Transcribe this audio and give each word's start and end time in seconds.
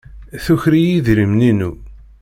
Tuker-iyi 0.43 0.91
idrimen-inu. 0.97 1.71